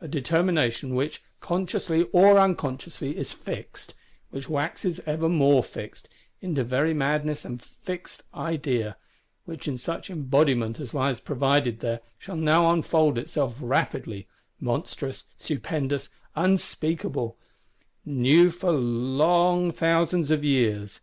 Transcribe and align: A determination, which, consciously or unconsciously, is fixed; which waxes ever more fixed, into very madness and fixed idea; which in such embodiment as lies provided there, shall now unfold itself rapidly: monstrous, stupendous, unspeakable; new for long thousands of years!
A 0.00 0.06
determination, 0.06 0.94
which, 0.94 1.20
consciously 1.40 2.04
or 2.12 2.38
unconsciously, 2.38 3.16
is 3.16 3.32
fixed; 3.32 3.92
which 4.30 4.48
waxes 4.48 5.00
ever 5.04 5.28
more 5.28 5.64
fixed, 5.64 6.08
into 6.40 6.62
very 6.62 6.94
madness 6.94 7.44
and 7.44 7.60
fixed 7.60 8.22
idea; 8.32 8.96
which 9.46 9.66
in 9.66 9.76
such 9.76 10.10
embodiment 10.10 10.78
as 10.78 10.94
lies 10.94 11.18
provided 11.18 11.80
there, 11.80 12.02
shall 12.18 12.36
now 12.36 12.72
unfold 12.72 13.18
itself 13.18 13.56
rapidly: 13.60 14.28
monstrous, 14.60 15.24
stupendous, 15.38 16.08
unspeakable; 16.36 17.36
new 18.04 18.50
for 18.50 18.70
long 18.70 19.72
thousands 19.72 20.30
of 20.30 20.44
years! 20.44 21.00